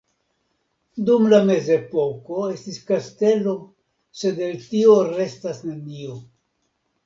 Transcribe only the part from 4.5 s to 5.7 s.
tio restas